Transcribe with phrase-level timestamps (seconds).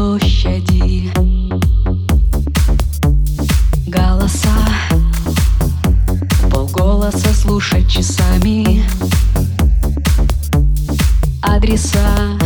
[0.00, 1.12] площади.
[3.86, 4.48] Голоса
[6.50, 8.82] Полголоса слушать часами.
[11.42, 12.38] Адреса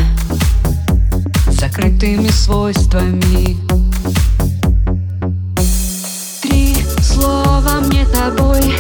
[1.47, 3.57] Закрытыми свойствами.
[6.43, 8.75] Три слова мне тобой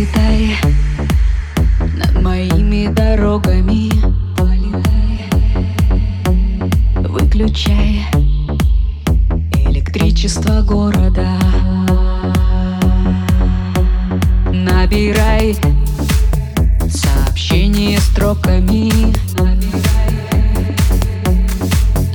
[0.00, 0.56] Пролетай
[1.94, 3.90] над моими дорогами.
[4.34, 5.28] Полетай
[7.06, 8.06] Выключай
[9.66, 11.28] электричество города.
[14.50, 15.54] Набирай
[16.88, 19.12] сообщение строками.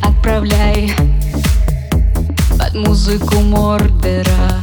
[0.02, 0.92] Отправляй
[2.58, 4.55] под музыку Мордера.